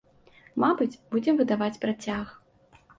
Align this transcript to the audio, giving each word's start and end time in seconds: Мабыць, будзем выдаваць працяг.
Мабыць, 0.63 0.97
будзем 1.13 1.35
выдаваць 1.45 1.79
працяг. 1.87 2.37